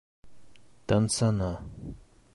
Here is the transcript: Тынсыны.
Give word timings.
Тынсыны. 0.87 1.51